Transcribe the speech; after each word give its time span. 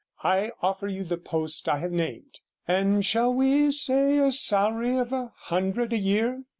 I 0.23 0.51
offer 0.63 0.87
you 0.87 1.03
the 1.03 1.19
post 1.19 1.69
I 1.69 1.77
have 1.77 1.91
named, 1.91 2.39
and 2.67 3.05
shall 3.05 3.31
we 3.31 3.69
say 3.69 4.17
a 4.17 4.31
salary 4.31 4.97
of 4.97 5.13
a 5.13 5.31
hundred 5.35 5.93
a 5.93 5.97
year?' 5.99 6.43